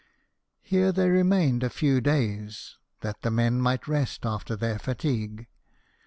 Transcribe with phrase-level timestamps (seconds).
[0.63, 5.45] Here they remained a few days, that the men might rest after their fatigue.